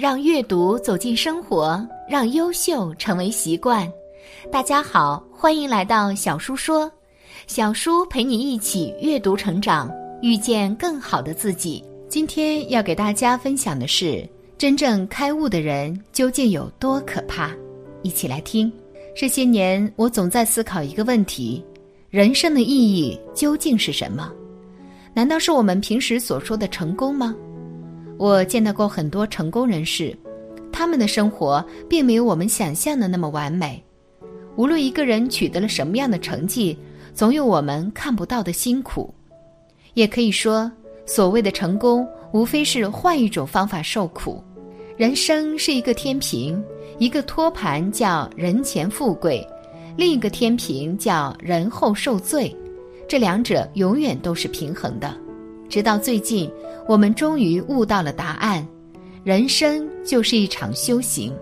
[0.00, 3.86] 让阅读走进生活，让优秀成为习惯。
[4.50, 6.90] 大家好，欢迎来到小叔说，
[7.46, 9.92] 小叔陪你一起阅读成长，
[10.22, 11.84] 遇见更好的自己。
[12.08, 14.26] 今天要给大家分享的是，
[14.56, 17.50] 真正开悟的人究竟有多可怕？
[18.00, 18.72] 一起来听。
[19.14, 21.62] 这些年，我总在思考一个问题：
[22.08, 24.32] 人生的意义究竟是什么？
[25.12, 27.36] 难道是我们平时所说的成功吗？
[28.20, 30.14] 我见到过很多成功人士，
[30.70, 33.82] 他们的生活并没有我们想象的那么完美。
[34.56, 36.78] 无论一个人取得了什么样的成绩，
[37.14, 39.14] 总有我们看不到的辛苦。
[39.94, 40.70] 也可以说，
[41.06, 44.44] 所谓的成功，无非是换一种方法受苦。
[44.98, 46.62] 人生是一个天平，
[46.98, 49.42] 一个托盘叫人前富贵，
[49.96, 52.54] 另一个天平叫人后受罪。
[53.08, 55.16] 这两者永远都是平衡的，
[55.70, 56.50] 直到最近，
[56.88, 58.66] 我们终于悟到了答案：
[59.22, 61.32] 人生就是一场修行。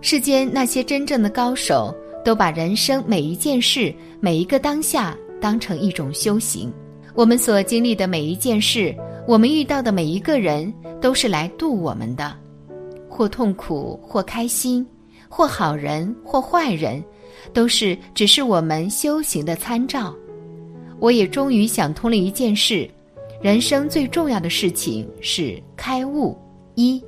[0.00, 6.72] 世间那些真正的高手，都把人生每一件事、每一个当下当成一种修行。
[7.14, 8.94] 我们所经历的每一件事，
[9.26, 12.32] 我们遇到的每一个人，都是来渡我们的，
[13.08, 14.86] 或痛苦，或开心，
[15.28, 17.02] 或好人，或坏人，
[17.52, 20.14] 都是只是我们修行的参照。
[21.00, 22.88] 我也终于想通了一件事：
[23.42, 26.38] 人生最重要的事情是开悟。
[26.76, 27.02] 一，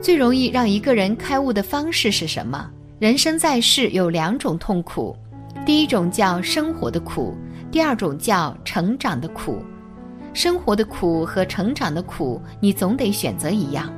[0.00, 2.70] 最容易让一个人开悟的方式是什么？
[2.98, 5.14] 人生在世有两种痛苦，
[5.66, 7.34] 第一种叫生活的苦，
[7.70, 9.62] 第二种叫成长的苦。
[10.32, 13.92] 生活的苦和成长的苦，你总得选择一样。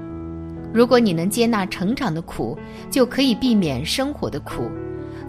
[0.74, 2.58] 如果你能接纳成长的苦，
[2.90, 4.64] 就可以避免生活的苦；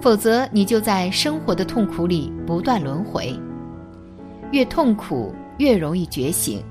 [0.01, 3.31] 否则，你就在生活的痛苦里不断轮回。
[4.51, 6.63] 越痛苦越容易觉醒，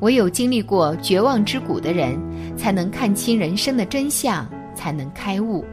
[0.00, 2.18] 唯有经历过绝望之谷的人，
[2.56, 5.64] 才能看清人生的真相，才能开悟。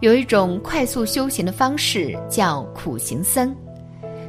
[0.00, 3.54] 有一种快速修行的方式叫苦行僧，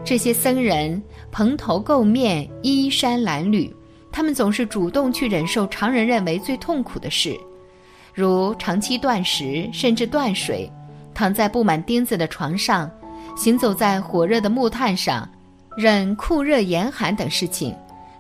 [0.03, 1.01] 这些僧人
[1.31, 3.71] 蓬头垢面、衣衫褴褛，
[4.11, 7.35] 他们总是主动去忍受常人认为最痛苦的事，
[8.13, 10.71] 如长期断食，甚至断水，
[11.13, 12.89] 躺在布满钉子的床上，
[13.37, 15.29] 行走在火热的木炭上。
[15.77, 17.73] 忍酷热严寒等事情，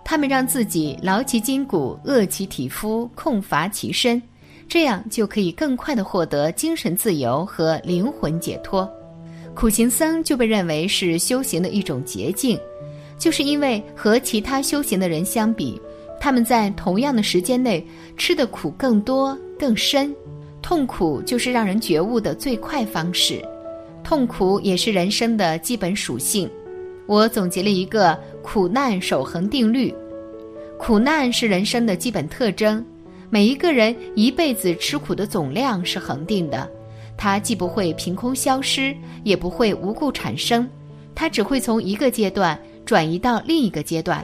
[0.03, 4.21] 他们让自己劳其筋骨，饿其体肤，空乏其身，
[4.67, 8.89] 这样就可以更快的获得精神自由和灵魂解脱。
[9.53, 12.57] 苦行僧就被认为是修行的一种捷径，
[13.17, 15.81] 就是因为和其他修行的人相比，
[16.17, 17.85] 他们在同样的时间内
[18.15, 20.15] 吃的苦更多更深。
[20.61, 23.43] 痛苦就是让人觉悟的最快方式，
[24.03, 26.49] 痛苦也是人生的基本属性。
[27.09, 29.91] 我总结了一个苦难守恒定律，
[30.77, 32.85] 苦难是人生的基本特征。
[33.31, 36.69] 每一个人一辈子吃苦的总量是恒定的，
[37.17, 40.69] 它既不会凭空消失，也不会无故产生，
[41.15, 44.23] 它只会从一个阶段转移到另一个阶段，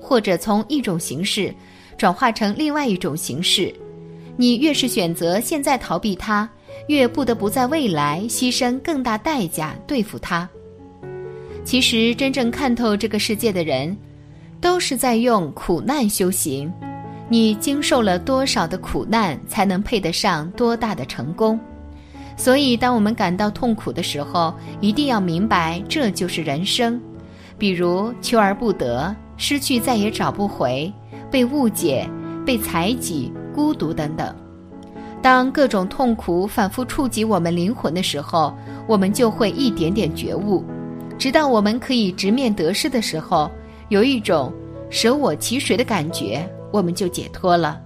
[0.00, 1.54] 或者从一种形式
[1.96, 3.72] 转化成另外一种形式。
[4.36, 6.50] 你越是选择现在逃避它，
[6.88, 10.48] 越不得不在未来牺牲更大代价对付它。
[11.64, 13.96] 其实，真正看透这个世界的人，
[14.60, 16.70] 都是在用苦难修行。
[17.28, 21.58] 你经受了多少的苦难，才能配得上多大的成功？
[22.36, 27.00] 所以，当我们感到痛苦的时候，一定要明白，这就是人生。
[27.56, 30.92] 比如，求而不得，失去再也找不回，
[31.30, 32.06] 被误解、
[32.44, 34.34] 被排挤、孤独等等。
[35.22, 38.54] 当各种痛苦反复触及我们灵魂的时候，
[38.86, 40.62] 我们就会一点点觉悟。
[41.24, 43.50] 直到我们可以直面得失的时候，
[43.88, 44.52] 有一种
[44.90, 47.80] 舍我其谁的感觉，我们就解脱了；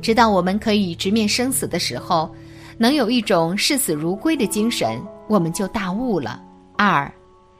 [0.00, 2.28] 直到我们可以直面生死的时候，
[2.76, 6.42] 能有一种视死如归的精神，我们就大悟了。
[6.76, 7.08] 二，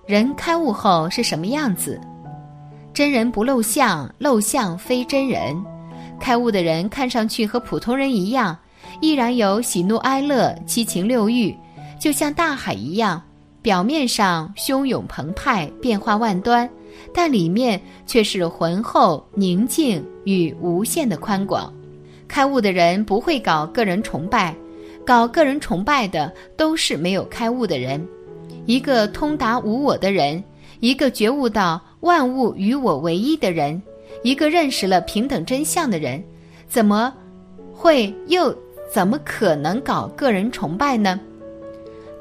[0.05, 2.01] 人开悟后是什么样子？
[2.93, 5.57] 真人不露相，露相非真人。
[6.19, 8.59] 开悟的人看上去和普通人一样，
[9.01, 11.57] 依然有喜怒哀乐、七情六欲，
[12.01, 13.23] 就像大海一样。
[13.63, 16.69] 表面上汹涌澎湃，变化万端，
[17.15, 21.73] 但里面却是浑厚、宁静与无限的宽广。
[22.27, 24.55] 开悟的人不会搞个人崇拜，
[25.07, 28.05] 搞个人崇拜的都是没有开悟的人。
[28.67, 30.43] 一个通达无我的人，
[30.81, 33.81] 一个觉悟到万物与我唯一的人，
[34.23, 36.23] 一个认识了平等真相的人，
[36.69, 37.13] 怎么
[37.73, 38.53] 会又
[38.93, 41.21] 怎么可能搞个人崇拜呢？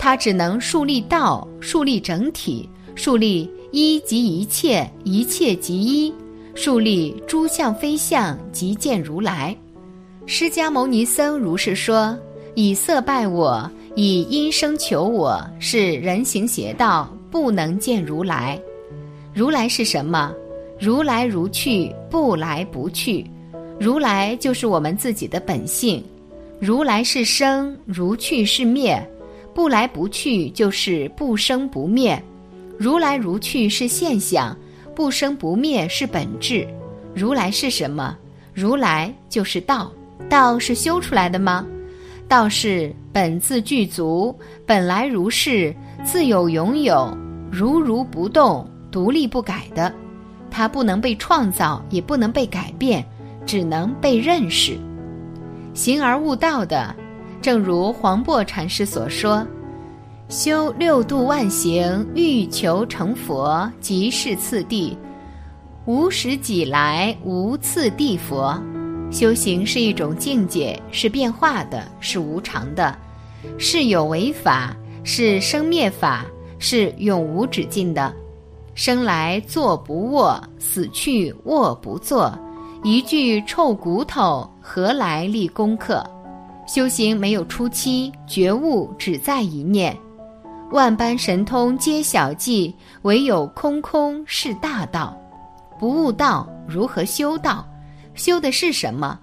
[0.02, 6.12] 他只能树立道，树立整体，树立一即一切，一切即一，
[6.56, 9.56] 树立诸相非相，即见如来。
[10.26, 12.18] 释迦牟尼僧如是说
[12.56, 18.60] ：“以色拜我，以音声求我，是人行邪道，不能见如来。
[19.36, 20.34] 如来是什么？
[20.80, 23.24] 如来如去，不来不去。
[23.80, 26.04] 如来就是我们自己的本性。
[26.60, 29.00] 如来是生，如去是灭，
[29.54, 32.22] 不来不去就是不生不灭。
[32.78, 34.58] 如来如去是现象，
[34.96, 36.68] 不生不灭是本质。
[37.14, 38.18] 如来是什么？
[38.54, 39.92] 如来就是道。”
[40.30, 41.68] 道是修出来的吗？
[42.26, 44.34] 道是本自具足，
[44.66, 45.76] 本来如是，
[46.06, 47.18] 自有永有，
[47.52, 49.94] 如如不动，独立不改的。
[50.50, 53.06] 它不能被创造，也不能被改变，
[53.46, 54.78] 只能被认识。
[55.74, 56.96] 行而悟道的，
[57.42, 59.46] 正如黄檗禅师所说
[60.30, 64.96] ：“修六度万行，欲求成佛，即是次第。
[65.86, 68.56] 无始己来，无次第佛。”
[69.12, 72.96] 修行是一种境界，是变化的，是无常的，
[73.58, 74.74] 是有为法，
[75.04, 76.24] 是生灭法，
[76.60, 78.14] 是永无止境的。
[78.76, 82.32] 生来坐不卧，死去卧不坐，
[82.84, 86.02] 一具臭骨头，何来立功课？
[86.68, 89.98] 修行没有初期，觉悟只在一念。
[90.72, 95.18] 万般神通皆小计，唯有空空是大道。
[95.78, 97.68] 不悟道，如何修道？
[98.16, 99.20] 修的是什么？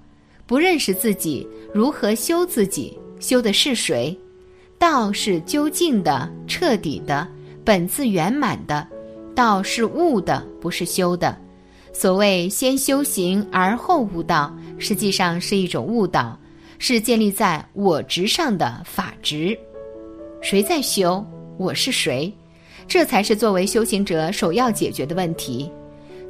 [0.47, 2.99] 不认识自己，如何修自己？
[3.19, 4.19] 修的是谁？
[4.79, 7.27] 道是究竟的、彻底的、
[7.65, 8.87] 本自圆满的。
[9.35, 11.37] 道是悟的，不是修的。
[11.93, 16.39] 所谓先修行而后悟道，实际上是一种悟道，
[16.79, 19.59] 是建立在我执上的法执。
[20.41, 21.25] 谁在修？
[21.59, 22.33] 我是谁？
[22.87, 25.71] 这才是作为修行者首要解决的问题。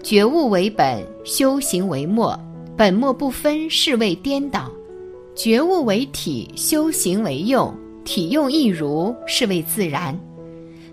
[0.03, 2.39] 觉悟为本，修行为末。
[2.77, 4.71] 本末不分，是谓颠倒；
[5.35, 7.75] 觉悟为体，修行为用，
[8.05, 10.19] 体用一如，是谓自然。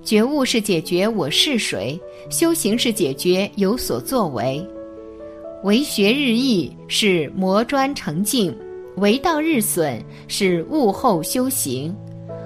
[0.04, 2.00] 觉悟是解决我是谁，
[2.30, 4.64] 修行是解决有所作为。
[5.64, 8.52] 为学日益，是磨砖成镜；
[8.98, 11.96] 为道日损，是悟后修行。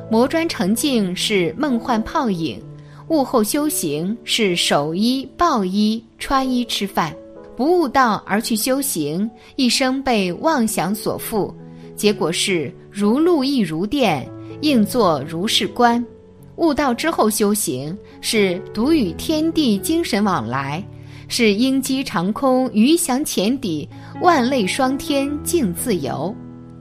[0.10, 2.60] 磨砖成镜是梦幻泡影，
[3.10, 7.16] 悟后修行是守衣、抱衣、穿衣、吃饭。
[7.56, 11.54] 不悟道而去修行，一生被妄想所缚，
[11.96, 14.28] 结果是如露亦如电，
[14.62, 16.04] 应作如是观。
[16.56, 20.84] 悟道之后修行，是独与天地精神往来，
[21.31, 23.88] 是鹰击长空，鱼翔浅底，
[24.20, 26.36] 万类霜天竞自由。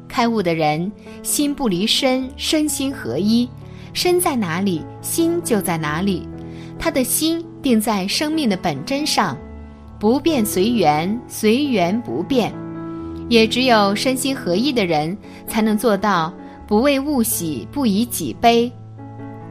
[0.09, 0.91] 开悟的人，
[1.23, 3.47] 心不离身，身心合一，
[3.93, 6.27] 身在哪里，心就在哪里，
[6.79, 9.37] 他的心定在生命的本真上。
[10.01, 12.51] 不变随缘，随缘不变，
[13.29, 15.15] 也只有身心合一的人，
[15.47, 16.33] 才能做到
[16.67, 18.73] 不为物喜，不以己悲，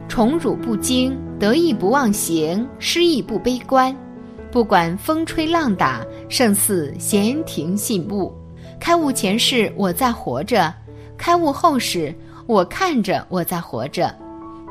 [0.08, 3.94] 宠辱不惊，得意不忘形，失意不悲观。
[4.50, 8.32] 不管风吹浪打，胜似闲庭信步。
[8.80, 10.72] 开悟前世我在活着，
[11.18, 12.14] 开悟后世
[12.46, 14.14] 我看着我在活着。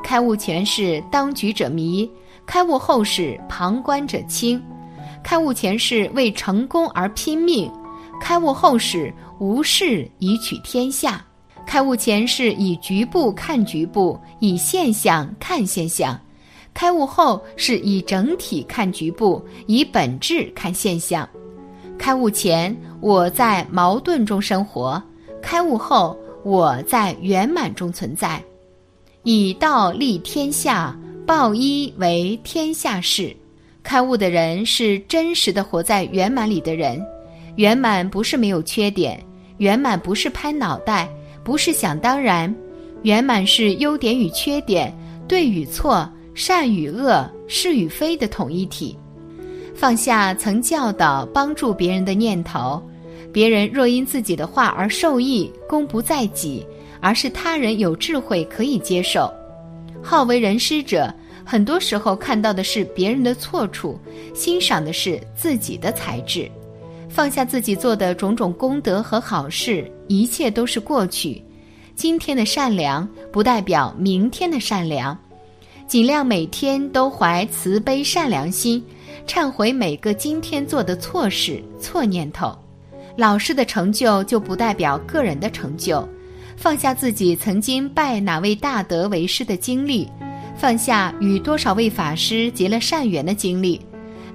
[0.03, 2.09] 开悟前世当局者迷，
[2.45, 4.61] 开悟后世旁观者清。
[5.23, 7.71] 开悟前世为成功而拼命，
[8.19, 11.23] 开悟后世无事以取天下。
[11.65, 16.17] 开悟前世以局部看局部，以现象看现象；
[16.77, 21.27] 开悟后是以整体看局部，以本质看现象。
[21.97, 25.01] 开悟前我在矛盾中生活，
[25.41, 28.39] 开悟后我在圆满中存在。
[29.23, 33.35] 以道立天下，报一为天下事。
[33.81, 37.03] 开悟的人是真实的活在圆满里的人，
[37.55, 39.19] 圆满不是没有缺点，
[39.57, 41.09] 圆满不是拍脑袋，
[41.43, 42.55] 不是想当然，
[43.01, 44.95] 圆满是优点与缺点、
[45.27, 46.07] 对与错、
[46.37, 48.95] 善与恶、是与非的统一体。
[49.73, 52.79] 放下曾教导帮助别人的念头，
[53.33, 56.63] 别人若因自己的话而受益，功不在己，
[57.01, 59.33] 而是他人有智慧可以接受。
[60.03, 61.11] 好为人师者。
[61.43, 63.97] 很多时候看到的是别人的错处，
[64.35, 66.51] 欣赏的是自己的才智。
[67.09, 71.41] 放下自己做的种种功德和好事，一切都是过去。
[71.95, 75.17] 今天的善良不代表明天的善良。
[75.87, 78.83] 尽量每天都怀慈悲善良心，
[79.25, 82.53] 忏悔每个今天做的错事、错念头。
[83.15, 86.05] 老师的成就就不代表个人的成就。
[86.57, 90.09] 放下自己曾经拜哪位大德为师的经历。
[90.57, 93.79] 放下与多少位法师结了善缘的经历，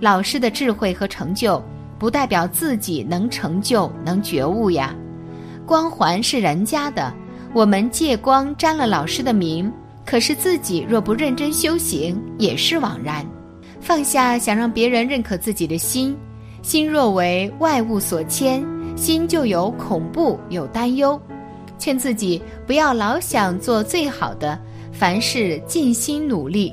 [0.01, 1.63] 老师的智慧和成就，
[1.99, 4.95] 不代表自己能成就、能觉悟呀。
[5.67, 7.13] 光环是人家的，
[7.53, 9.71] 我们借光沾了老师的名，
[10.05, 13.27] 可是自己若不认真修行，也是枉然。
[13.81, 16.17] 放下想让别人认可自己的心，
[16.63, 18.65] 心若为外物所牵，
[18.97, 21.21] 心就有恐怖有担忧。
[21.79, 24.57] 劝自己不要老想做最好的，
[24.93, 26.73] 凡事尽心努力。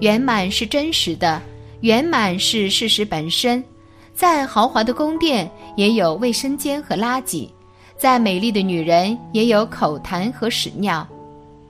[0.00, 1.40] 圆满是真实的，
[1.80, 3.64] 圆满是事实本身。
[4.12, 7.48] 再豪华的宫殿也有卫生间和垃圾，
[7.96, 11.06] 再美丽的女人也有口痰和屎尿。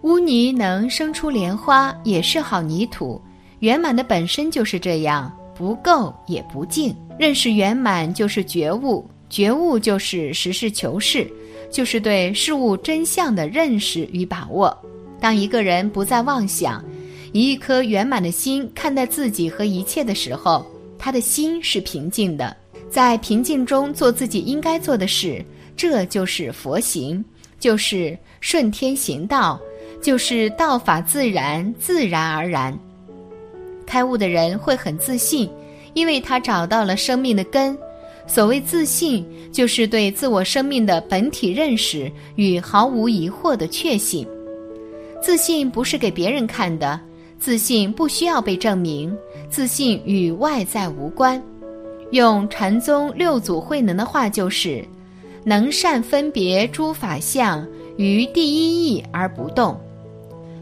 [0.02, 3.21] 污泥能生出莲花，也是好泥土。
[3.61, 6.95] 圆满的本身就是这样，不够也不净。
[7.19, 11.26] 认识圆满就是觉悟，觉悟就是实事求是。
[11.71, 14.75] 就是对事物真相的认识与把握。
[15.21, 16.83] 当一个人不再妄想，
[17.33, 20.64] 以一颗圆满的心看待自己和一切的时候，
[20.99, 22.57] 他的心是平静的，
[22.88, 25.45] 在平静中做自己应该做的事，
[25.76, 27.23] 这就是佛行，
[27.61, 29.61] 就是顺天行道，
[30.00, 32.76] 就是道法自然，自然而然。
[33.87, 35.49] 开悟的人会很自信，
[35.95, 37.76] 因为他找到了生命的根。
[38.26, 44.26] 所谓自信，就是对自我生命的本体认识与毫无疑惑的确信。
[45.23, 47.00] 自信不是给别人看的，
[47.38, 49.17] 自信不需要被证明，
[49.49, 51.43] 自信与外在无关。
[52.11, 54.85] 用禅宗六祖慧能的话就是：
[55.45, 59.81] 能善分别诸法相，于第一义而不动。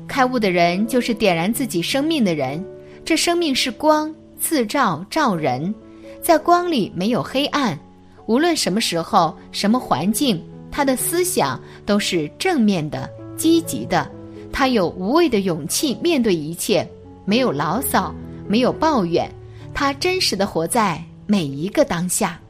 [0.08, 2.64] 开悟的人就是点燃自己生命的人，
[3.04, 5.74] 这生命是光，自照照人。
[6.22, 7.78] 在光里没有黑暗，
[8.26, 14.10] 无论什么时候、什么环境，他的思想都是正面的、积极的。
[14.52, 16.88] 他有无畏的勇气面对一切，
[17.24, 18.14] 没有牢骚，
[18.48, 19.30] 没有抱怨。
[19.74, 22.40] 他真实的活在每一个当下。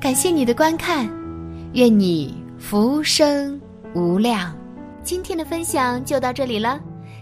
[0.00, 1.08] 感谢你的观看，
[1.74, 3.60] 愿你福生
[3.94, 4.56] 无量。
[5.02, 6.80] 今天的分享就到这里了，